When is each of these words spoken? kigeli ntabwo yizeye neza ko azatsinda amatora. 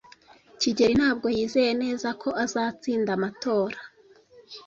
kigeli 0.61 0.93
ntabwo 0.99 1.27
yizeye 1.35 1.71
neza 1.83 2.09
ko 2.21 2.29
azatsinda 2.43 3.11
amatora. 3.17 3.77